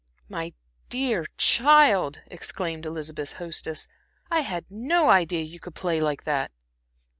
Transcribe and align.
"My 0.27 0.53
dear 0.89 1.27
child," 1.37 2.21
exclaimed 2.25 2.87
Elizabeth's 2.87 3.33
hostess, 3.33 3.87
"I 4.31 4.39
had 4.39 4.65
no 4.67 5.11
idea 5.11 5.43
you 5.43 5.59
could 5.59 5.75
play 5.75 6.01
like 6.01 6.23
that." 6.23 6.51